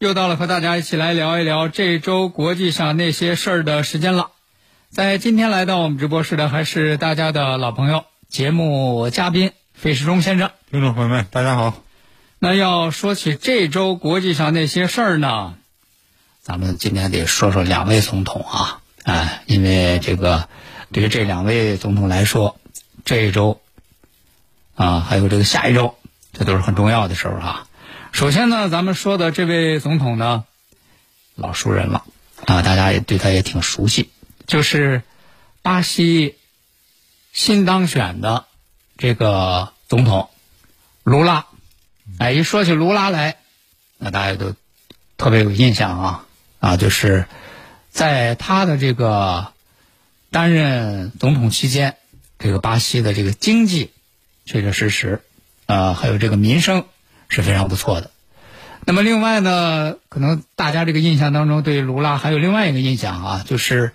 [0.00, 4.30] 又到了和大家一起来聊一聊这周国际上那些事儿的时间了。
[4.88, 10.52] 在今天来到我们直播室的还是大家的老朋友，节目嘉宾费世忠先生。
[10.70, 11.82] 听众朋友们，大家好。
[12.38, 15.56] 那要说起这周国际上那些事儿呢，
[16.40, 20.48] 咱们今天得说说两位总统啊，哎，因为这个
[20.92, 22.58] 对于这两位总统来说，
[23.04, 23.60] 这一周
[24.74, 25.94] 啊，还有这个下一周，
[26.32, 27.66] 这都是很重要的时候啊。
[28.12, 30.44] 首先呢，咱们说的这位总统呢，
[31.36, 32.04] 老熟人了
[32.44, 34.10] 啊，大家也对他也挺熟悉，
[34.46, 35.02] 就是
[35.62, 36.36] 巴西
[37.32, 38.46] 新当选的
[38.98, 40.28] 这个总统
[41.02, 41.46] 卢拉。
[42.18, 43.36] 哎，一说起卢拉来，
[43.96, 44.54] 那大家都
[45.16, 46.26] 特别有印象啊
[46.58, 47.26] 啊，就是
[47.90, 49.52] 在他的这个
[50.30, 51.96] 担任总统期间，
[52.38, 53.92] 这个巴西的这个经济
[54.44, 55.22] 确确实实
[55.66, 56.84] 啊，还有这个民生。
[57.30, 58.10] 是非常不错的。
[58.84, 63.92] 那么，另外呢，可能大家这个印象当中对卢拉还有另外一个印象啊，就是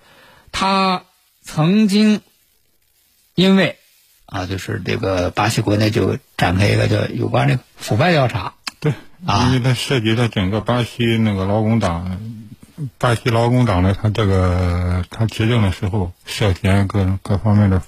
[0.50, 1.02] 他
[1.42, 2.20] 曾经
[3.34, 3.76] 因为
[4.24, 8.54] 啊，就是这个巴西国内就展开一个叫有关这个腐败调查。
[8.80, 8.94] 对，
[9.44, 12.18] 因为它涉及到整个巴西那个劳工党，
[12.98, 17.82] 巴西劳工党呢他这个他执政的时候涉嫌各各方面的。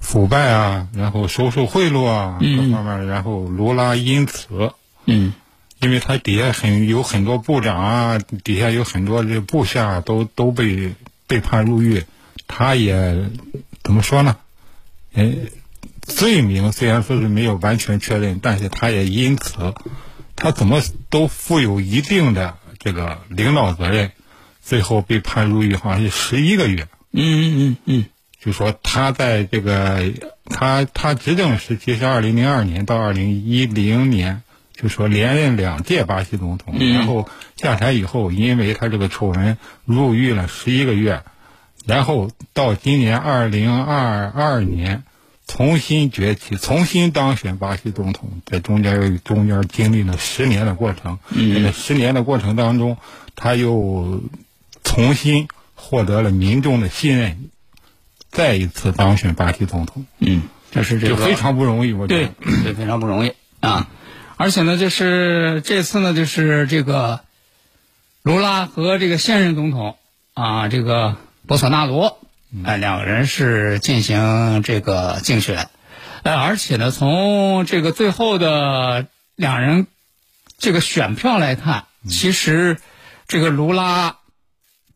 [0.00, 4.72] 腐败啊，然后收受贿赂啊，各方面，然后罗拉因此，
[5.04, 5.34] 嗯，
[5.80, 10.94] 因为他底下很有很多部长啊，底下有很多这部下都都被
[11.26, 12.02] 被判入狱，
[12.48, 13.30] 他也
[13.84, 14.36] 怎么说呢？
[15.14, 15.32] 哎，
[16.02, 19.74] 罪名虽然说是没有完全确认，但是他也因此，
[20.34, 24.12] 他怎么都负有一定的这个领导责任，
[24.62, 26.88] 最后被判入狱，好像是十一个月。
[27.12, 28.04] 嗯嗯嗯嗯。
[28.40, 30.14] 就说他在这个
[30.46, 34.42] 他他执政时期是二零零二年到二零一零年，
[34.72, 41.22] 就说连任两届巴西总统，然后下台以后，因为他这个丑闻入狱了十一个月，
[41.84, 45.02] 然后到今年二零二二年
[45.46, 52.96] 重新崛起，重新当选巴西总统，在中间中间经历了十年的过程，在十年的过程当中，
[53.36, 54.22] 他又
[54.82, 57.50] 重新获得了民众的信任。
[58.30, 62.28] 再一次当选巴西总统，嗯，这是这个非常不容易，我觉得。
[62.40, 63.32] 对，对，非常不容易。
[63.60, 63.88] 啊！
[64.36, 67.20] 而且呢，就是这次呢，就是这个
[68.22, 69.98] 卢拉和这个现任总统
[70.32, 72.20] 啊，这个博索纳罗，
[72.64, 75.68] 哎，两个人是进行这个竞选，
[76.22, 79.86] 呃，而且呢，从这个最后的两人
[80.56, 82.78] 这个选票来看，其实
[83.28, 84.16] 这个卢拉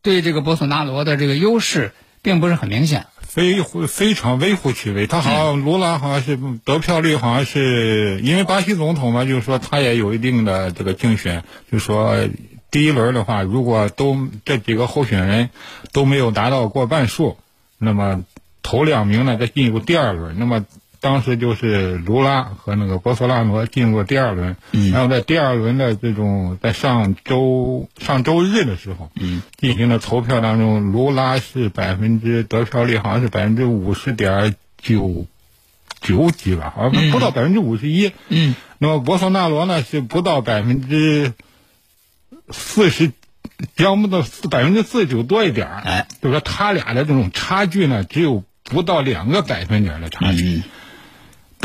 [0.01, 1.93] 对这个博索纳罗的这个优势
[2.23, 3.05] 并不是很明显。
[3.35, 12.15] 非非常微乎其微，他好像卢拉好像是得票率好像是因为巴西总统嘛，就是说他也有一定的这个竞选，就是说
[12.71, 15.49] 第一轮的话，如果都这几个候选人
[15.91, 17.37] 都没有达到过半数，
[17.77, 18.23] 那么
[18.63, 20.65] 头两名呢再进入第二轮，那么。
[21.05, 24.55] 当时就是卢拉和那个博索纳罗进入第二轮，
[24.91, 29.11] 然后在第二轮的这种在上周上周日的时候，
[29.55, 35.27] 进行了投票当中，卢拉是百分之得票率好像是百分之五十点九
[36.01, 38.11] 九几吧，好像不到百分之五十一。
[38.29, 41.33] 嗯，那么博索纳罗呢是不到百分之
[42.49, 43.11] 四十，
[43.75, 50.63] 将不到百分之四十九多一点哎，就说他俩的这种差距呢，只有不到两个百分点的差距。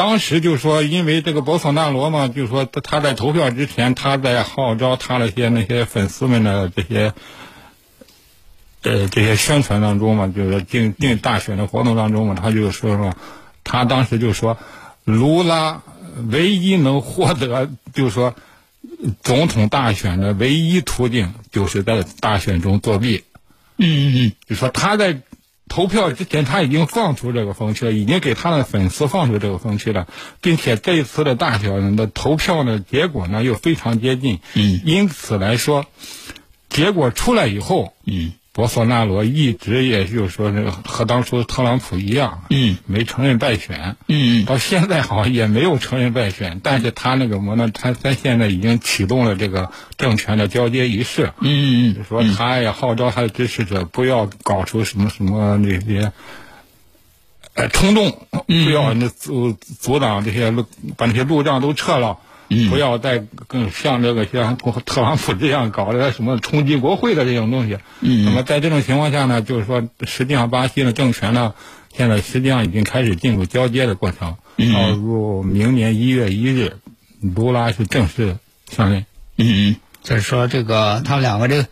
[0.00, 7.12] 当时就说，因为这个博索纳罗嘛，就说他在投票之前，他在号召他那些那些粉丝们的这些，
[8.80, 13.14] 呃，这些宣传当中嘛，就是进进大选的活动当中嘛，他就说说，
[13.62, 14.56] 他当时就说，
[15.04, 15.82] 卢拉
[16.30, 18.34] 唯一能获得，就是说
[19.22, 23.24] 总统大选的唯一途径就是在大选中作弊。
[23.76, 25.20] 嗯嗯就说他在
[25.70, 30.08] 投票之前他已经放出这个风气了，已经给他的粉丝放出这个风气了，
[30.42, 34.40] 并且这一次的大选的投票呢结果呢又非常接近。
[34.54, 35.86] 嗯，因此来说，
[36.68, 43.96] 结果出来以后，嗯博索纳罗一直也就是说是和当初特朗普一样，嗯没承认败选。
[44.08, 47.70] 嗯到现在好像也没有承认败选，但是他那个么呢？
[47.72, 56.12] 他他现在已经启动了这个政权的交接仪式，嗯嗯说他也号召他的支持者不要搞出什么什么那些，
[57.54, 60.66] 呃，冲动，不要那阻阻挡这些路，
[60.96, 62.18] 把那些路障都撤了。
[62.68, 67.78] 不要再更像这个像特朗普这样搞的什么冲击国会的这种东西。
[68.00, 71.54] 嗯那么在这种情况下呢，就是说，实际上巴西的政权呢，
[71.94, 74.36] 现在实际上已经开始进入交接的过程。
[74.74, 76.78] 到入明年一月一日，
[77.20, 78.36] 卢拉是正式
[78.68, 79.06] 上任。
[79.36, 81.68] 嗯嗯，就是说这个他们两个这个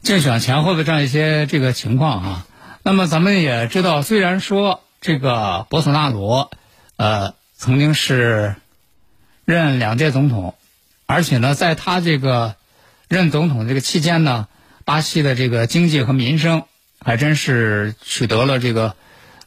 [0.00, 2.46] 竞选前后的这样一些这个情况啊。
[2.82, 6.50] 那么咱们也知道，虽然说这个博索纳罗，
[6.96, 8.56] 呃，曾经是
[9.44, 10.54] 任两届总统，
[11.06, 12.56] 而且呢，在他这个
[13.08, 14.48] 任总统这个期间呢，
[14.84, 16.64] 巴西的这个经济和民生
[17.00, 18.94] 还真是取得了这个，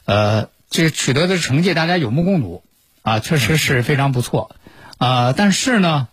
[0.04, 2.62] 呃，这取得的成绩，大家有目共睹
[3.02, 4.54] 啊，确实是非常不错
[4.98, 6.08] 啊、但是呢，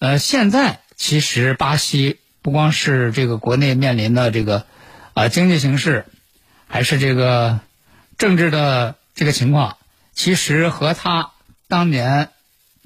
[0.00, 4.66] 呃，现在其实巴西不光是这个国内面临的这个
[5.14, 6.06] 啊、经济形势，
[6.66, 7.60] 还是这个
[8.18, 9.76] 政治的这个情况，
[10.12, 11.30] 其实和他
[11.68, 12.30] 当年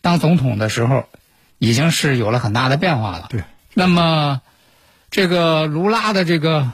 [0.05, 1.09] 当总统的时候，
[1.57, 3.29] 已经是有了很大的变化了。
[3.31, 3.43] 对。
[3.73, 4.43] 那么，
[5.11, 6.73] 这个卢拉的这个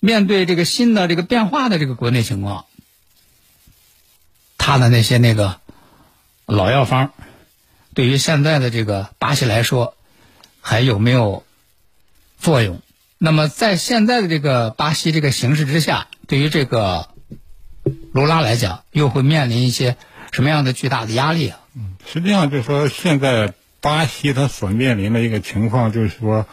[0.00, 2.64] 面对这个新的这个变化的这个国内情况，
[4.58, 5.60] 他的那些那个
[6.44, 7.12] 老药方，
[7.94, 9.94] 对于现在的这个巴西来说，
[10.60, 11.44] 还有没有
[12.36, 12.82] 作用？
[13.16, 17.10] 那么在现在的这个巴西这个形势之下，对于这个
[18.12, 19.96] 卢拉来讲，又会面临一些
[20.32, 21.59] 什么样的巨大的压力啊？
[22.06, 26.46] 实际上就是说，现在巴西它所面临的一个情况，就是说，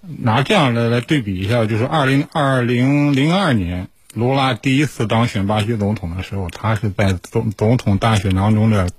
[0.00, 8.90] 拿这样的来对比一下，就是二零二零零二年卢拉第一次当选巴西总统的时候，他是在总总统大选当中的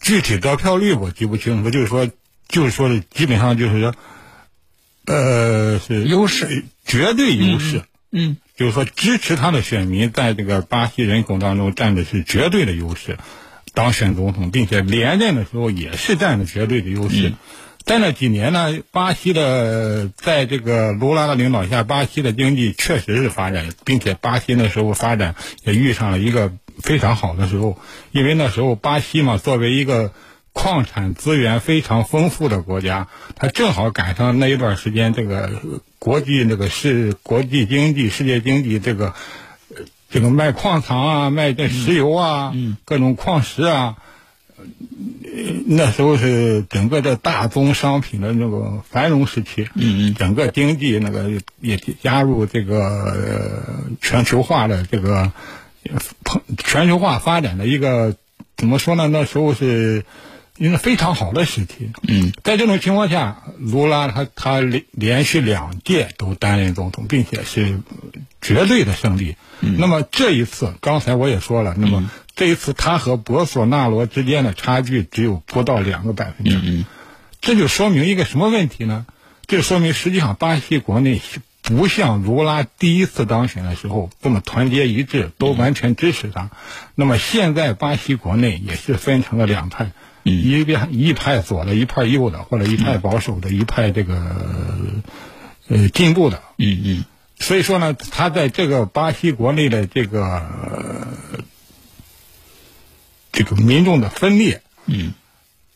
[0.00, 2.08] 具体得票率我记不清楚，就是说，
[2.48, 3.94] 就是说的基本上就是说，
[5.06, 7.82] 呃，是优势，绝对优势。
[8.12, 8.36] 嗯。
[8.56, 13.16] 就是说，支持他的选民在这个巴西人口当中占的是绝对的优势，
[13.74, 17.32] 当选总统，并且连任的时候也是占了绝对的优势。
[17.84, 25.34] 在那几年呢，巴西的在这个卢拉的领导下，巴西的经济确实是发展，并且巴西那时候发展
[25.64, 27.78] 也遇上了一个非常好的时候，
[28.12, 30.12] 因为那时候巴西嘛，作为一个
[30.52, 35.50] 矿产资源非常丰富的国家，它正好赶上那一段时间，这个
[35.98, 39.14] 国际那个是国际经济、世界经济这个呃
[40.10, 42.52] 这个卖矿藏啊、卖这石油啊、
[42.84, 43.96] 各种矿石啊，
[44.58, 44.64] 呃
[45.66, 51.30] 那时候是整个的大宗商品的那个繁荣时期，嗯嗯整个经济那个
[51.60, 55.32] 也加入这个、呃全球化的这个
[55.84, 55.98] 呃
[56.58, 58.16] 全球化发展的一个
[58.56, 59.08] 怎么说呢？
[59.08, 60.04] 那时候是
[60.56, 61.90] 一个非常好的时期。
[62.06, 67.80] 嗯，在这种情况下，卢拉他他连连续两届都担任总统，并且是
[68.40, 69.36] 绝对的胜利。
[69.60, 76.60] 那么这一次，刚才我也说了，那么这一次他和博索纳罗之间的差距只有不到两个百分点。
[76.62, 76.84] 嗯
[77.42, 79.06] 这就说明一个什么问题呢？
[79.46, 86.50] 这说明实际上巴西国内是不像卢拉第一次当选的时候这么团结一致，都完全支持他。
[86.94, 94.36] 那么现在巴西国内也是分成了两派，一边一派左的，一派右的，或者一派保守的，一派这个
[95.68, 96.42] 呃进步的。
[96.58, 97.04] 嗯嗯
[97.38, 101.06] 所以说呢，他在这个巴西国内的这个、呃
[103.32, 105.14] 这个民众的分裂，嗯，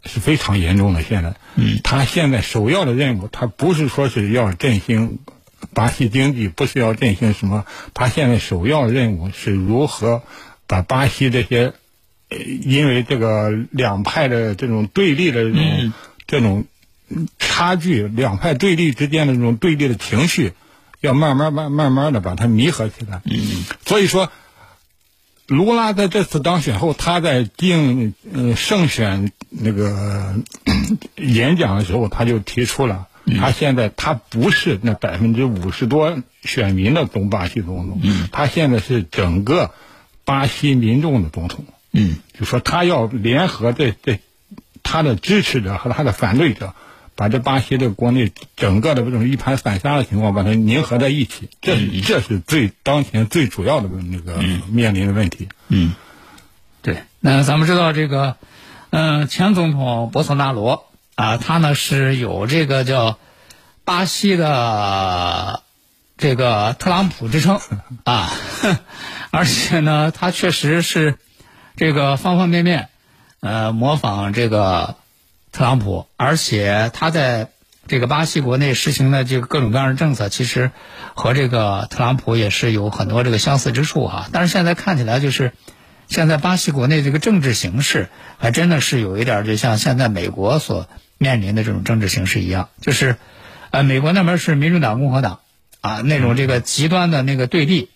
[0.04, 1.02] 是非常严重的。
[1.02, 5.20] 现在，嗯，他现在首要的任务，他不是说是要振兴
[5.72, 10.22] 巴西经济，不是要振兴什么，他现在首要的任务是如何
[10.66, 11.72] 把巴西这些，呃，
[12.34, 15.92] 因为这个两派的这种对立的这种、嗯
[16.26, 16.64] 这种
[17.38, 20.52] 差距，两派对立之间的这种对立的情绪。
[21.00, 23.20] 要慢慢慢慢慢的把它弥合起来。
[23.26, 24.32] 嗯，所以说，
[25.46, 30.36] 卢拉在这次当选后，他在竞呃胜选那个
[31.20, 33.06] 演讲的时候，他就提出了，
[33.38, 38.00] 他现在他不是那百分之五十多选民的东巴西总统，
[38.32, 39.72] 他现在是整个
[40.24, 41.66] 巴西民众的总统。
[41.94, 44.20] 嗯就说他要联合这这
[44.82, 46.74] 他的支持者和他的反对者，
[47.14, 55.48] 把这巴西的国内整个的这种一盘散沙的情况，把它凝合在一起，这是这是最当前最主要的那个面临的问题。
[55.68, 55.94] 嗯，
[56.82, 57.04] 对。
[57.20, 58.36] 那咱们知道这个，
[58.90, 63.18] 嗯、前总统博索纳罗啊，他呢是有这个叫
[63.84, 65.62] 巴西的
[66.18, 67.60] 这个特朗普之称
[68.04, 68.30] 啊，
[69.30, 71.16] 而且呢，他确实是
[71.76, 72.88] 这个方方面面
[73.40, 74.96] 呃模仿这个
[75.52, 77.50] 特朗普，而且他在
[77.86, 80.70] 这个巴西国内实行的这个各种各样的政策，其实
[81.14, 84.28] 和这个特朗普也是有很多这个相似之处哈。
[84.32, 85.52] 但是现在看起来就是。
[86.06, 93.16] 现在巴西国内这个政治形势还真的是有一点儿，就像现在美国所面临的这种政治形势一样，就是，
[93.70, 95.40] 呃，美国那边是民主党、共和党
[95.80, 97.88] 啊，那种这个极端的那个对立，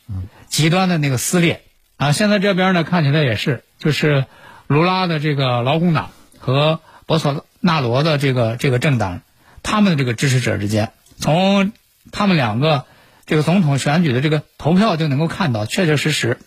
[0.49, 1.61] 极端的那个撕裂
[1.99, 2.13] 啊。
[2.13, 4.25] 现在这边呢看起来也是，就是
[4.67, 9.21] 卢拉的这个劳工党和博索纳罗的这个这个政党，
[9.63, 11.73] 他们的这个支持者之间，从
[12.11, 12.87] 他们两个
[13.27, 16.39] 这个总统选举的这个投票就能够看到，确确实实。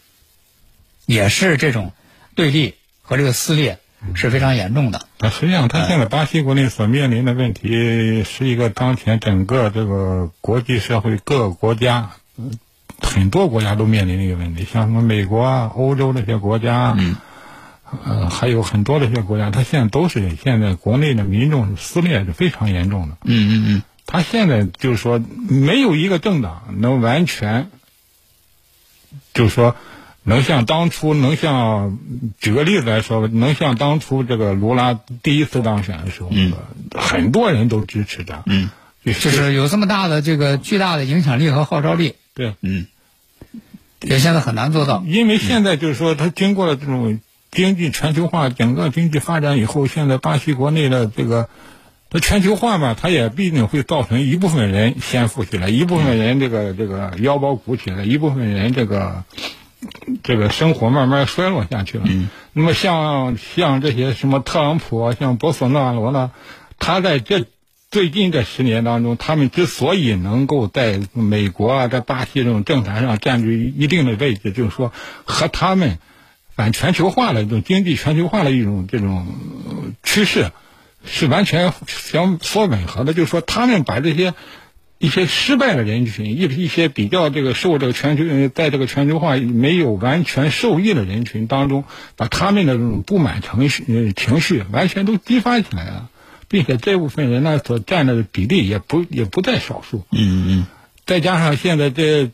[1.08, 1.91] 也是这种
[2.36, 3.79] 对立和这个撕裂
[4.13, 5.08] 是非常严重的。
[5.20, 12.51] 那实际上，他现在巴西国内所面临的问题，是一个当前整个这个国际社会各个国家，嗯
[13.01, 17.17] 很多国家都面临这个问题，像什么美国啊、欧洲这些国家，嗯，
[18.05, 23.17] 呃，还有很多的一些国家，它现在都是现在国内的民众撕裂是非常严重的。
[23.25, 27.70] 嗯嗯嗯，他现在就是说，没有一个政党能完全，
[29.34, 29.75] 就是说。
[30.24, 31.98] 能像当初，能像
[32.39, 36.53] 举个例子来说，能像当初这个卢拉第一次当选的时候，嗯，
[36.96, 38.70] 很多人都支持他，嗯，
[39.03, 42.86] 就就是有这么大的这个巨大的影响力和号召力，对，嗯，
[44.01, 47.20] 也现在很难做到，因为现在就是说，它经过了这种
[47.51, 51.50] 经济全球化，整个经济发展以后，现在巴西国内的这个，
[52.10, 59.24] 它全球化嘛，它也必定会造成一部分人先富起来，一部分人这个这个腰包鼓起来，一部分人这个。
[60.22, 62.03] 这个生活慢慢衰落下去了。
[62.08, 62.29] 嗯。
[62.53, 66.29] 那么像像这些什么特朗普啊，像博索纳罗呢，
[66.77, 67.46] 他在这
[67.92, 74.92] 最近这十年当中，他们之所以能够在美国啊，在巴西这种政坛上占据一定的位置，就是说
[75.26, 76.00] 和他们
[76.56, 79.28] 反全球化的这种经济全球化的一种这种
[80.04, 80.52] 趋势
[81.06, 83.14] 是完全相所吻合的。
[83.14, 84.34] 就是说，他们把这些。
[85.04, 96.12] 一些失败的人群，一一些比较这个受这个全球在这个全球化没有完全受益的人群当中，把他们的这种不满情绪情绪完全都激发起来了，
[96.51, 100.03] 并且这部分人呢所占的比例也不也不在少数。
[100.12, 100.67] 嗯嗯。
[101.08, 102.29] 再加上现在这，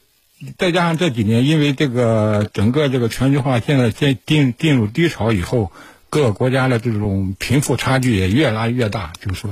[0.57, 5.71] 再加上这几年，因为这个整个这个全球化现在进进进入低潮以后，
[6.09, 9.51] 各个国家的这种贫富差距也越拉越大，就是说，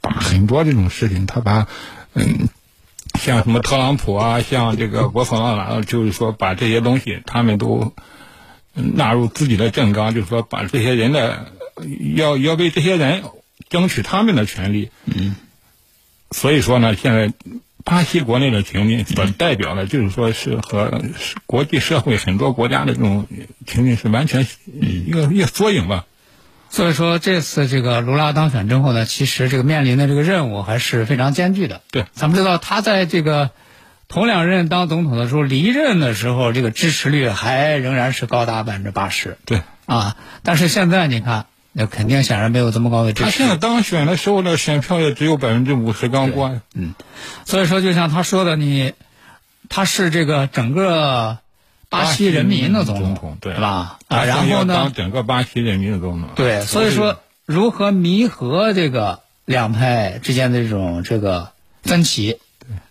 [0.00, 1.66] 把很多这种事情，他把。
[2.14, 2.48] 嗯，
[3.18, 7.94] 像什么特朗普啊，像这个博索纳罗，就是说把这些东西他们都
[8.74, 11.52] 纳入自己的政纲，就是说把这些人的
[12.14, 13.22] 要要为这些人
[13.72, 14.90] 争取他们的权利。
[15.06, 15.34] 嗯，
[16.30, 17.32] 所以说呢，现在
[17.82, 21.02] 巴西国内的平民所代表的，就是说是和
[21.46, 23.26] 国际社会很多国家的这种
[23.66, 24.46] 平民是完全
[24.80, 26.04] 一个一个缩影吧。
[26.70, 31.82] 所以说，这次这个卢拉当选之后呢，其实这个面临的这个任务还是非常艰巨的。
[31.90, 33.50] 对，咱们知道他在这个
[34.08, 39.36] 头两任当总统的时候，离任的时候，这个支持率还仍然是高达百分之八十。
[39.44, 43.24] 对，啊，但是现在你看，那肯定显然没有这么高的支持。
[43.24, 46.60] 他现在当选的时候呢，选票也只有百分之五十刚过。
[46.74, 46.94] 嗯，
[47.44, 48.92] 所以说，就像他说的，你
[49.68, 51.38] 他是这个整个。
[51.92, 53.98] 巴西人民的总统，对吧？
[54.08, 54.72] 啊，然后呢？
[54.74, 56.30] 当整个巴西人民的总统。
[56.36, 61.52] 对，所以说如何弥合这个两派之间的这种这个
[61.82, 62.38] 分歧，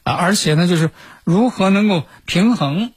[0.03, 0.91] 啊，而且呢，就是
[1.23, 2.91] 如何能够平衡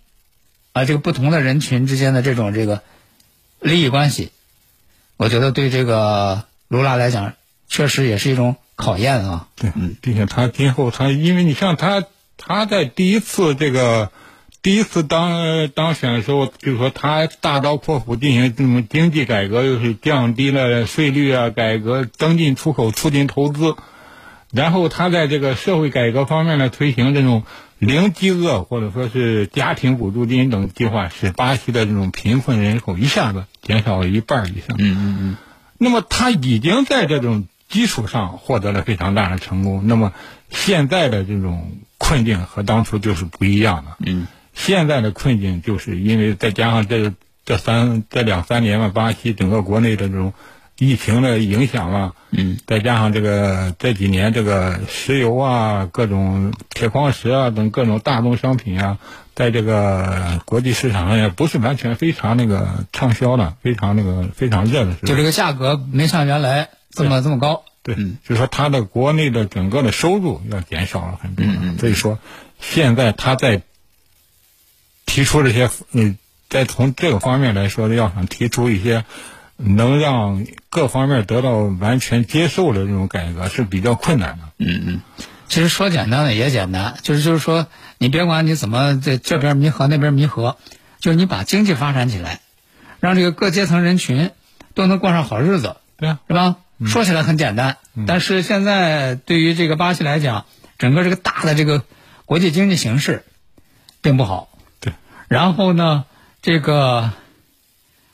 [0.74, 2.82] 啊这个不同的人群之间的这种这个
[3.60, 4.30] 利益关系，
[5.24, 7.32] 我觉得对这个卢拉来讲，
[7.66, 9.48] 确实也是一种考验啊。
[9.56, 12.04] 对，嗯，并且他今后他，因为你像他，
[12.36, 14.10] 他在第一次这个。
[14.60, 23.76] 第一次当当选的时候，就是说他大刀阔斧进行这种经济改革，又是降低了税率啊，改革增进出口，促进投资。
[24.52, 27.42] 然后他在这个社会改革方面呢，推行这种
[27.78, 34.76] 零饥饿或者说是家庭补助金等计划，使巴西的这种贫困人口一下子减少了一半以上。
[34.78, 35.36] 嗯嗯嗯。
[35.78, 39.86] 那么他已经在这种基础上获得了非常大的成功。
[39.86, 40.12] 那么
[40.50, 43.96] 现在的这种困境和当初就是不一样的。
[43.98, 44.26] 嗯。
[44.54, 47.12] 现在的困境，就是因为再加上这
[47.44, 50.32] 这三这两三年嘛，巴西整个国内的这种
[50.78, 58.98] 疫情的影响啊，嗯，再加上这个这几年这个石油啊、各种铁矿石啊等各种大宗商品啊，
[59.34, 64.94] 在这个国际市场上也不是完全非常那个畅销的，非常那个非常热的。
[65.04, 67.64] 就这个价格没像原来这么这么高。
[67.84, 68.18] 对，嗯。
[68.26, 72.18] 就是说它的国内的整个的收入要减少了很多，嗯所以说
[72.58, 73.62] 现在他在
[75.06, 79.04] 提出这些，嗯，再从这个方面来说，要想提出一些
[79.56, 84.44] 能让各方面得到完全接受的这种改革是比较困难的。
[84.58, 85.00] 嗯嗯，
[85.49, 87.66] 其实说简单的也简单，就是就是说，
[87.99, 90.56] 你别管你怎么这这边弥合那边弥合，
[91.00, 92.40] 就是你把经济发展起来，
[93.00, 94.30] 让这个各阶层人群
[94.75, 96.56] 都能过上好日子，对啊，是吧？
[96.87, 100.44] 说起来很简单，嗯但是现在对于这个巴西来讲，
[100.76, 101.84] 整个这个大的这个
[102.26, 103.25] 国际经济形势
[104.02, 104.49] 并不好。
[104.80, 104.92] 对，
[105.28, 106.04] 然后呢，
[106.42, 107.12] 这个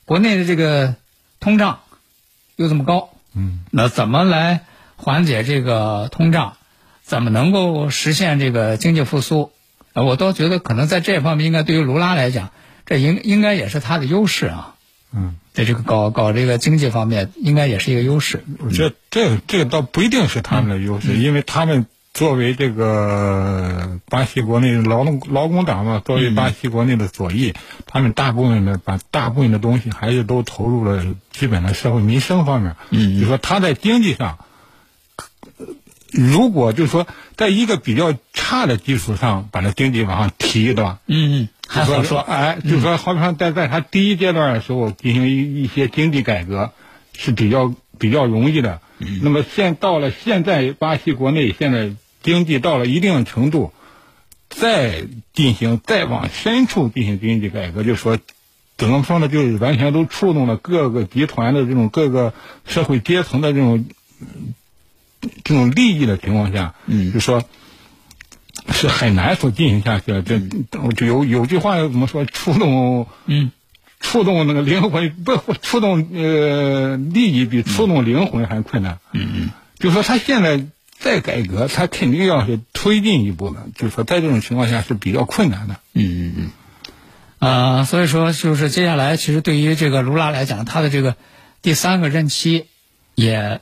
[0.05, 0.95] 国内的这个
[1.41, 1.81] 通胀
[2.57, 4.65] 又这么高，嗯，那怎么来
[4.97, 6.55] 缓解这个通胀？
[7.03, 9.51] 怎么能够实现这个经济复苏？
[9.93, 12.51] 呃我倒觉得可能在这方面，应该对于卢拉来讲，
[12.87, 14.77] 这应应该也是他的优势啊。
[15.13, 18.45] 嗯，在这个搞搞这个经济方面，应该也是一个优势。
[18.59, 27.55] 我觉得这这个倒不一定是他们的优势，因为他们作为这个巴西国内劳动劳工党嘛，作为巴西国内的左翼，
[27.87, 32.77] 他们大部分的把大部分的东西还是都投入了基本的社会民生方面。
[32.91, 34.39] 嗯就说他在经济上，
[35.59, 35.67] 呃
[36.13, 40.99] 如果就是说在一个比较差的基础上把它经济往上提，对吧？
[41.07, 42.19] 嗯，还好说。
[42.19, 46.73] 哎，就说，好比说在在他第一阶段的时候进行一一些经济改革
[47.17, 48.81] 是比较比较容易的。
[49.23, 51.93] 那么现到了现在，巴西国内现在
[52.23, 53.73] 经济到了一定的程度，
[54.49, 58.19] 再进行再往深处进行经济改革，就说。
[58.77, 59.29] 怎么说呢？
[59.29, 62.33] 就是完全都触动了各个集团的这种各个
[62.65, 63.85] 社会阶层的这种
[64.21, 64.55] 嗯
[65.45, 67.45] 这种利益的情况下，嗯就说
[68.71, 70.23] 是很难所进行下去的。
[70.23, 70.41] 这
[70.97, 72.25] 就有有句话怎么说？
[72.25, 73.53] 触动嗯
[74.01, 78.99] 触动那个灵魂，不不触动呃利益比触动灵魂还困难。
[79.13, 80.67] 嗯嗯就说他现在
[80.99, 83.67] 再改革，他肯定要是推进一步的。
[83.75, 85.77] 就是说在这种情况下是比较困难的。
[85.95, 86.51] 嗯嗯嗯。
[87.39, 91.17] 呃，所以说就是接下来，其实对于这个卢拉来讲，他的这个
[91.63, 92.67] 第三个任期
[93.15, 93.61] 也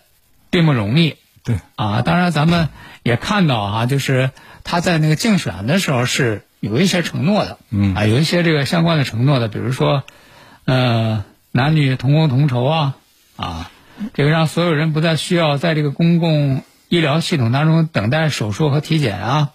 [0.50, 1.16] 并不容易。
[1.44, 2.68] 对啊，当然咱们
[3.04, 4.32] 也看到啊，就是
[4.64, 10.02] 他在那个竞选的时候是有一些承诺的，嗯啊，有一些这个相关的承诺的，比如说，
[10.68, 12.94] 呃，男女同工同酬啊，
[13.36, 13.70] 啊，
[14.12, 19.48] 这个让所有人不再需要在这个公共医疗系统当中等待手术和体检啊，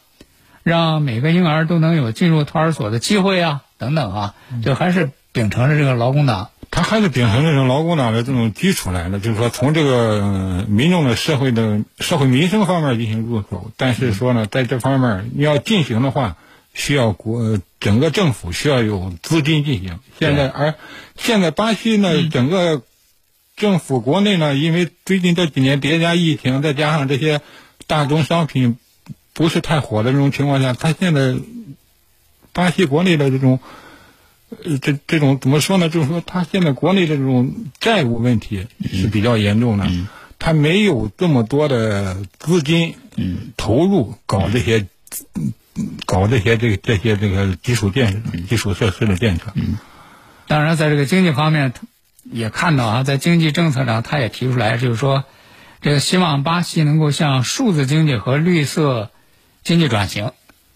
[0.64, 16.38] 让每个婴儿都能有进入托儿所的机会啊，等等啊，就还是秉承着这个劳工党，他还是秉承这种劳工党的这种基础来的，就是说从这个民众的社会的社会民生方面进行入手，但是说呢，在这方面你要进行的话，
[16.74, 20.00] 需要国整个政府需要有资金进行。
[20.18, 20.74] 现在而
[21.16, 22.82] 现在巴西呢，整个
[23.56, 27.42] 政府国内呢，因为最近这几年叠加疫情，再加上这些
[27.86, 28.78] 大宗商品
[29.34, 31.36] 不是太火的这种情况下，他现在
[32.54, 33.60] 巴西国内的这种。
[34.64, 35.90] 呃，这这种怎么说呢？
[35.90, 39.90] 就是说，他现在国内的这种债务问题是比较严重的，
[40.38, 42.94] 他没有这么多的资金
[43.58, 44.86] 投入搞这些，
[45.34, 45.54] 嗯
[46.06, 49.52] 搞这些这个这些这个基础建设、基础设施的建设。
[49.56, 49.78] 嗯
[50.46, 51.74] 当然，在这个经济方面，
[52.24, 55.24] 也看到啊，在经济政策上，他也提出来，就是说，
[55.82, 59.10] 这个希望巴西能够向数字经济和绿色
[59.64, 60.32] 经济转型，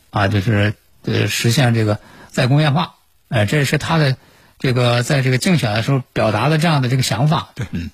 [0.09, 2.95] 啊，就是呃实现这个再工业化。
[3.27, 4.15] 呃，这是他的
[4.57, 7.49] 这个在这个竞选的时候表达的这样的这个想法。
[7.53, 7.91] 对，嗯。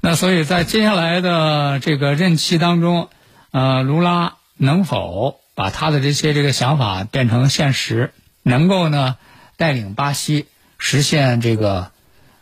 [0.00, 3.10] 那所以在接下来的这个任期当中，
[3.52, 9.18] 呃，卢拉能否把他的这些这个想法变成现实，能够呢
[9.58, 10.46] 带领巴西
[10.78, 11.90] 实现这个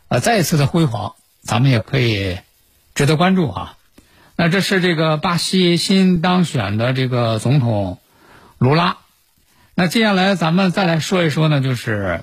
[0.07, 2.39] 呃再一次的辉煌，咱们也可以
[2.95, 3.77] 值得关注啊。
[4.37, 7.99] 那这是这个巴西新当选的这个总统
[8.57, 8.99] 卢拉。
[9.75, 12.23] 那接下来咱们再来说一说呢，就是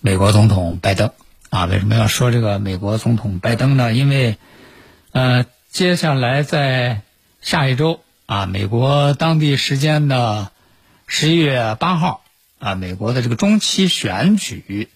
[0.00, 1.12] 美国总统拜登
[1.50, 1.66] 啊。
[1.66, 3.92] 为什么要说这个美国总统拜登呢？
[3.92, 4.36] 因为
[5.12, 7.02] 呃，接下来在
[7.40, 10.52] 下一周啊，美国当地时间的
[11.06, 12.22] 十一月八号
[12.58, 14.90] 啊，美国的这个中期选举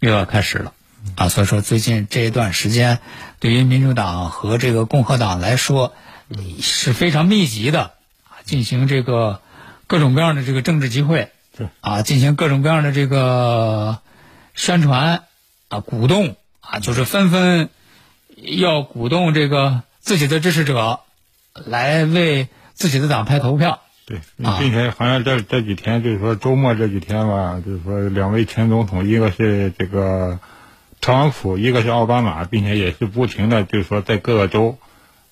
[0.00, 0.74] 又要开始了
[1.14, 1.28] 啊。
[1.28, 2.98] 所以说，最近这一段时间，
[3.38, 5.94] 对于民主党和这个共和党来说
[6.60, 7.92] 是非常密集的
[8.24, 9.40] 啊，进行这个。
[9.86, 11.30] 各种各样的这个政治集会，
[11.82, 13.98] 啊，进行各种各样的这个
[14.54, 15.24] 宣传
[15.68, 17.68] 啊，鼓动啊，就是纷纷
[18.34, 21.00] 要鼓动这个自己的支持者
[21.52, 23.80] 来为自己的党派投票。
[24.06, 30.38] 对，啊并且好像这这几天就是说周末这几天吧，就是说两位前总统，一个是这个
[31.00, 34.76] 特朗普，一个是奥巴马，并且也是不停的就是说在各个州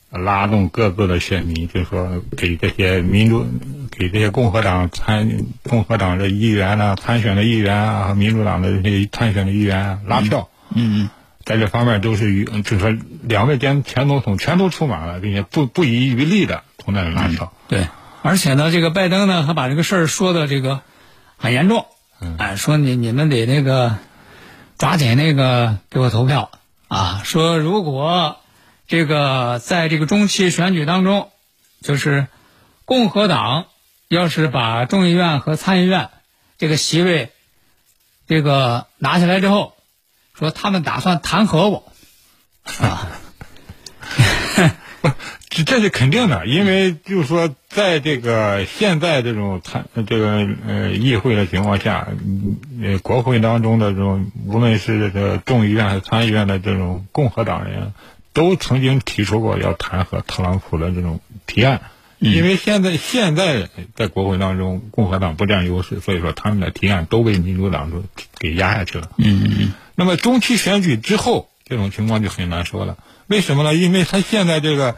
[0.09, 3.45] 拉动各自的选民，就是说给这些民主、
[3.91, 5.29] 给这些共和党参
[5.65, 10.49] 共和党的议员呢、参选的议员啊，和民主党的这些参选的议员啊拉票。
[10.75, 11.11] 嗯
[11.45, 17.53] 在这方面都是与，就是说两位前前总统全都出马了，并且不不遗余力的从那里拉票。
[17.69, 17.89] 对，
[18.23, 20.81] 而且呢，这个拜登呢，他把这个事儿说的这个
[21.37, 21.87] 很严重，
[22.39, 23.97] 哎，说你你们得那个
[24.79, 26.51] 抓紧那个给我投票。
[26.89, 28.37] 啊，说如果
[28.87, 31.31] 这个在这个中期选举当中，
[31.81, 32.27] 就是
[32.85, 33.67] 共和党
[34.09, 36.11] 要是把众议院和参议院
[36.59, 37.33] 这个席位
[38.27, 39.75] 这个拿下来之后，
[40.35, 41.91] 说他们打算弹劾我。
[42.79, 43.09] 啊，
[45.49, 57.93] 这这是肯定的，因为就是说，在这个现在这种参这个呃议会的情况下，嗯呃国会当中的这种无论是这个众议院还是参议院的这种共和党人，
[58.33, 61.81] 都曾经提出过要弹劾特朗普的这种提案。
[62.19, 68.05] 因为现在现在在国会当中，共和党不占优势，所以说他们的提案都被民主党都
[68.39, 69.11] 给压下去了。
[69.17, 72.97] 嗯嗯那么中期选举之后，这种情况就很难说了。
[73.33, 73.75] 为什么呢？
[73.75, 74.97] 因为他现在这个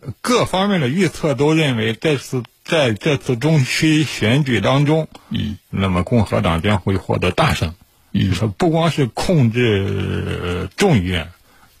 [0.00, 7.74] 呃各方面的预测都认为，这次在这次中期选举当中，嗯，那么共和党将会获得大胜。
[8.12, 11.30] 嗯说不光是控制呃众议院，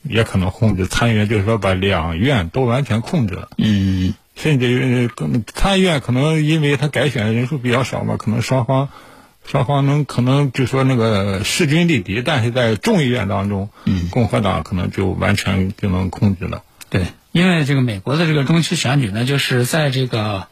[0.02, 3.50] 也可能控制参议院，就是说把两院都完全控制了。
[3.56, 5.08] 嗯甚至于
[5.54, 8.88] 参议院可能因为他改选的人数比较少嘛，可能双方
[9.44, 16.62] 双方能可能就说那个势均力敌，但是在众议院当中，嗯共和党可能就完全就能控制了。
[16.88, 20.48] 对，因为这个美国的这个中期选举呢，就是在这个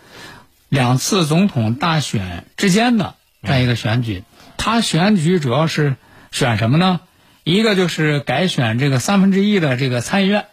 [0.69, 4.25] 两次总统大选之间的这样一个选举。
[4.57, 5.97] 它选举主要是
[6.31, 7.01] 选什么呢？
[7.45, 10.45] 一个就是改选这个三分之一的这个参议院，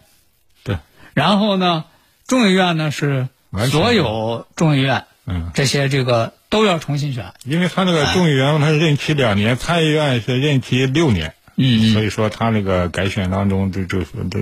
[0.64, 0.78] 对，
[1.12, 1.84] 然后呢，
[2.26, 3.28] 众议院呢是
[3.70, 7.34] 所有众议院嗯，这些这个都要重新选。
[7.44, 14.40] 因为他那个众议员他是任期两年，参议院是任期六年，嗯所以说他那个改选当中就就是这，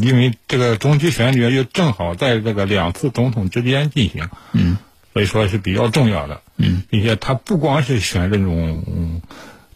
[0.00, 4.76] 因为这个中期选举又正好在这个两次总统之间进行，嗯
[5.12, 6.40] 所以说是比较重要的。
[6.56, 9.22] 嗯，并且他不光是选这种，嗯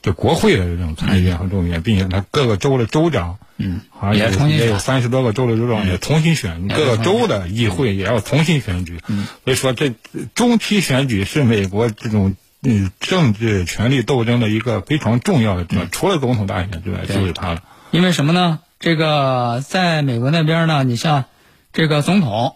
[0.03, 9.01] 就国会的这种参议院和众议院，并且他各个州的州长，嗯，好像也重新也有三十多个州的州长也重新选，也各个州的议会也要重新选举。
[9.09, 9.27] 嗯。
[9.45, 9.93] 所以说这
[10.35, 17.63] 中期选举是美国这种嗯政治权力斗争的一个非常重要的，除了总统大选之外，就是它了。
[17.91, 18.61] 因为什么呢？
[18.79, 21.25] 这个在美国那边呢，你像
[21.73, 22.55] 这个总统，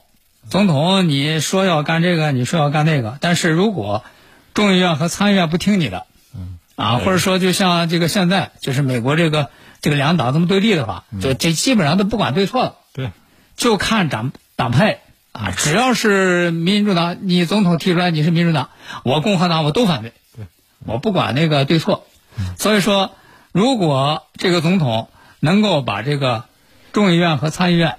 [0.48, 4.04] 总统你说要干这个，你说要干那个，但是如果
[4.54, 6.58] 众议院和参议院不听你的，嗯。
[6.76, 9.50] 啊，或者说就像这个现在就是美国这个
[9.82, 13.10] 这个两党这么对立的话，就这基本上都不管对错了，对，
[13.56, 15.00] 就看党党派
[15.32, 18.70] 啊，只要是民主党，你总统提出来你是民主党，
[19.02, 20.46] 我共和党我都反对，对。
[20.86, 22.06] 我不管那个对错。
[22.56, 23.10] 所以说，
[23.52, 26.44] 如果这个总统能够把这个
[26.92, 27.96] 众议院和参议院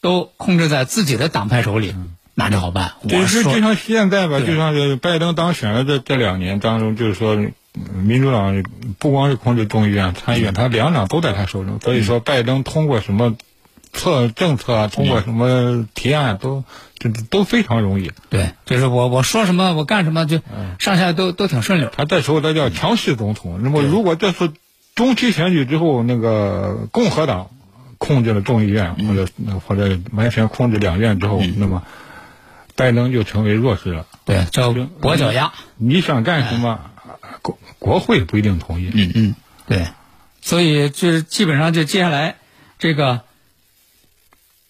[0.00, 1.94] 都控制在自己的党派手里，
[2.34, 2.92] 那就好办。
[3.06, 7.52] 就我是就像现在吧，就像是拜登当选了这这两年当中，就是说，嗯
[7.94, 8.62] 民主党
[8.98, 11.78] 不光是控制众议院、参议院，他两党都在他手中。
[11.80, 13.36] 所以说，拜登通过什么
[13.92, 16.64] 策政策啊，通过什么提案，都
[16.98, 18.12] 这都非常容易。
[18.28, 20.40] 对，就是我我说什么我干什么，就
[20.78, 21.90] 上下都都挺顺溜。
[21.96, 23.60] 他这时候他叫强势总统。
[23.62, 24.52] 那么，如果这次
[24.94, 27.50] 中期选举之后，那个共和党
[27.98, 29.26] 控制了众议院，或者
[29.66, 31.82] 或者完全控制两院之后，那么
[32.76, 34.06] 拜登就成为弱势了。
[34.24, 35.52] 对，叫跛脚鸭。
[35.76, 36.89] 你想干什么，
[37.80, 38.90] 国国会不一定同意。
[38.94, 39.34] 嗯嗯，
[39.66, 39.88] 对，
[40.40, 42.36] 所以就是基本上就接下来
[42.78, 43.22] 这个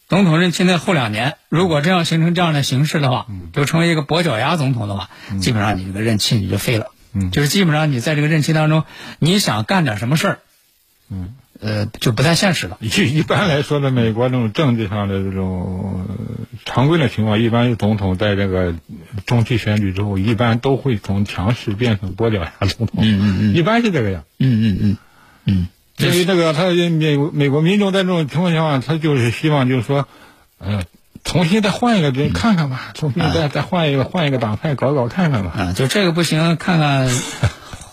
[0.08, 6.86] 总统任期的后两年，如果这样形成这样的形势的话，就成为一个跛脚鸭总统的话，基本上你这个任期你就废了。
[7.12, 7.30] 嗯。
[7.30, 8.84] 就是基本上你在这个任期当中，
[9.18, 10.38] 你想干点什么事儿，
[11.10, 12.78] 嗯，呃，就不太现实了。
[12.82, 16.16] 一一般来说呢，美国这种政治上的这种呃
[16.64, 18.74] 常规的情况，一般是总统在这个
[19.26, 23.00] 中期选举之后，一般都会从强势变成跛脚鸭总统。
[23.02, 24.24] 嗯嗯嗯 一般是这个样。
[24.38, 24.96] 嗯嗯嗯
[25.46, 30.06] 嗯，因为这个，他美国美国民众在这种情况下，他就是希望就是说，
[30.58, 30.84] 呃，
[31.24, 35.52] 重新再换一个人看看吧，重新再再换一个换一个党派搞搞看看吧。
[35.56, 37.08] 啊，就这个不行，看看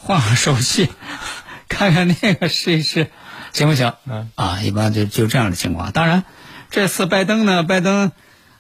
[0.03, 0.89] 换换手气，
[1.69, 3.07] 看看那个试一试，
[3.53, 3.93] 行不行？
[4.07, 5.91] 嗯啊，一般就就这样的情况。
[5.91, 6.23] 当然，
[6.71, 8.11] 这次拜登呢，拜登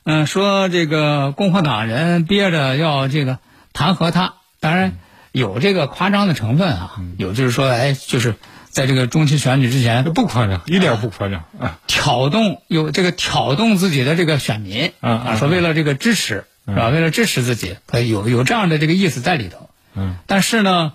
[0.03, 3.39] 嗯、说这个共和党人憋着要这个
[3.73, 4.97] 弹劾他，当然
[5.33, 8.35] 有这个夸张的成分啊，有就是说哎，就是
[8.69, 11.79] 在这个中期选举之前不夸张，一点不夸张啊。
[11.87, 16.89] 挑动有这个挑动自己的这个选民嗯啊，说为了这个支持是吧？
[16.89, 19.69] 为了支持自己，他有有这样的这个意思在里头。
[19.93, 20.93] 嗯，但是呢，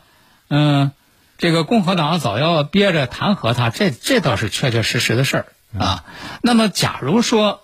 [0.49, 0.93] 嗯，
[1.39, 5.47] 这个共和党早要憋着弹劾他，这这倒是确确实实的事儿
[5.79, 6.05] 啊。
[6.43, 7.61] 那么，假如说，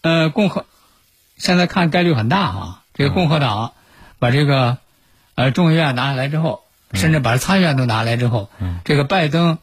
[0.00, 0.66] 呃，共和
[1.36, 3.72] 现在看概率很大啊，这个共和党
[4.18, 4.78] 把这个
[5.34, 8.50] 呃众议院拿下来之后，甚至把参议院都拿下来之后，
[8.84, 9.58] 这个拜登，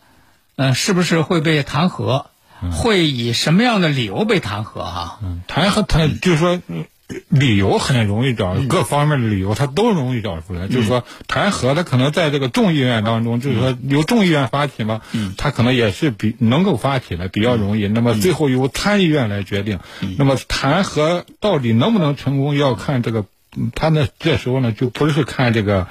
[0.56, 2.26] 呃，是不是会被弹劾？
[2.74, 5.20] 会以什么样的理由被弹劾啊？
[5.48, 6.88] 弹劾他就是说，嗯
[7.28, 10.68] 理由很容易找，各方面的理由他都容易找出来。
[10.68, 15.02] 就是说，弹劾他可能在这个众议院当中，就是说由众议院发起嘛，
[15.38, 17.88] 他可能也是比能够发起的比较容易。
[17.88, 19.80] 那么最后由参议院来决定。
[20.18, 23.26] 那么弹劾到底能不能成功，要看这个，
[23.58, 25.88] 嗯他呢这时候呢就不是看这个。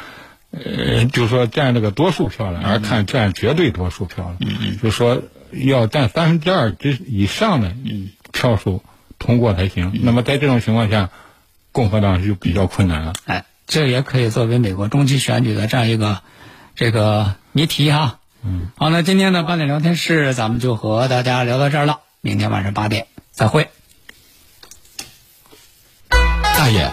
[0.50, 4.36] 呃，就是说占这个多数票了，而看占绝对多数票了。
[4.40, 7.74] 嗯就是说要占三分之二之以上的
[8.32, 8.82] 票数
[9.18, 9.92] 通过才行。
[10.02, 11.10] 那么在这种情况下，
[11.72, 13.12] 共和党就比较困难了。
[13.26, 16.22] 哎，这也可以作为美国中期选举的这样一个
[16.74, 18.18] 这个谜题哈。
[18.42, 23.68] 嗯，好，那今天的八点聊天室咱们就和大家聊到这儿了，明天晚上八点再会。
[26.08, 26.92] 大爷，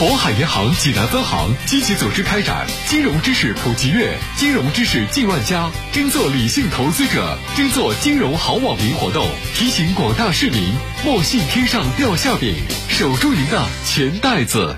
[0.00, 10.72] 渤海银行济南分行积极组织开展金融知识普及月，金融知识进万家，争做理性投资者，争做金融好网民活动，提醒广大市民
[11.04, 12.54] 莫信天上掉馅饼，
[12.88, 14.74] 守住您的钱袋子。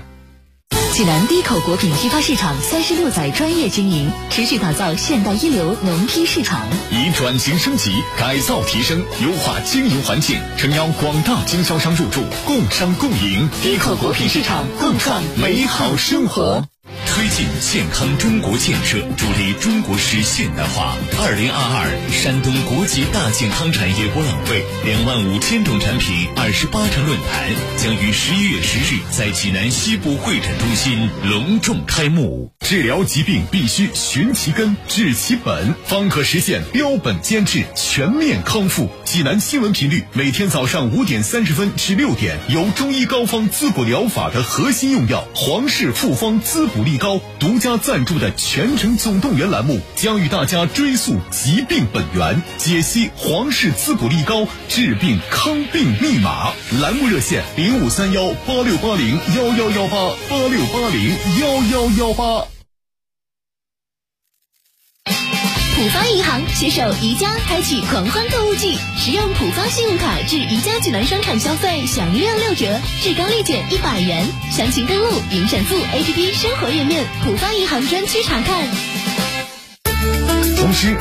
[0.93, 6.61] 济南低口果品批发市场三十六载专业经营，持续打造现代一流农批市场。
[6.91, 16.63] 以转型升级、改造提升、优化经营环境，诚邀广大经销商入驻，共商共赢，低口果品市场共创美好生活。
[17.13, 20.97] 推进健康中国建设，助力中国式现代化。
[21.21, 32.51] 二零二二山东国际大健康产业博览会两万五千种产品，二十八场论坛将于十一月十日在济南西部会展中心隆重开幕。
[32.61, 38.89] 治疗疾病必须寻其根、治其本，方可实现标本兼治、全面康复。
[39.05, 56.53] 济南新闻频率每天早上五点三十分至六点，由中医膏方滋补疗法的核心用药皇氏复方滋补力高独家赞助的《全程总动员》栏目，将与大家追溯疾病本源，解析皇氏滋补力高治病康病密码。
[56.81, 61.11] 栏目热线零五三幺八六八零幺幺幺八八六八零
[61.41, 62.52] 幺幺幺八。
[65.83, 74.25] 浦发银行携手宜家开启狂欢购物季，使用浦发信用卡至宜家济南商场消费享六六折，至高立减一百元。
[74.49, 78.65] 详情登录云闪付 APP 生活页面浦发银行专区查看。
[80.55, 80.97] 同时，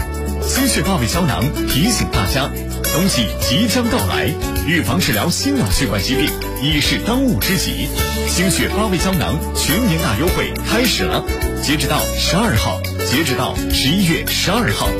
[0.53, 2.51] 心血八味胶囊提醒大家，
[2.93, 4.31] 冬季即将到来，
[4.67, 6.29] 预防治疗心脑血管疾病
[6.63, 7.89] 已是当务之急。
[8.29, 11.25] 心血八味胶囊全年大优惠开始了，
[11.63, 12.79] 截止到十二号，
[13.11, 14.91] 截止到十一月十二号。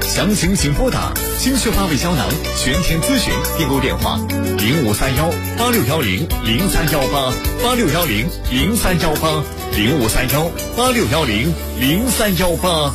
[0.00, 4.18] 详情请拨打心血八味胶囊全天咨询订购电话
[4.56, 7.30] 零五三幺八六幺零零三幺八
[7.62, 9.44] 八六幺零零三幺八
[9.76, 12.94] 零五三幺八六幺零零三幺八。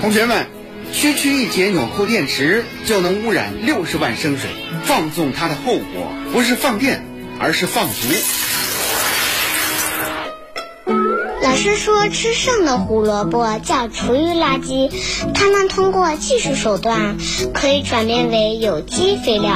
[0.00, 0.46] 同学们，
[0.92, 4.48] 区区一节纽扣电池就能污染六十万升水，
[4.84, 7.04] 放纵它的后果不是放电，
[7.40, 7.92] 而是放毒。
[11.42, 14.92] 老师说，吃剩的胡萝卜叫厨余垃圾，
[15.34, 17.16] 它们通过技术手段
[17.52, 19.50] 可以转变为有机肥料。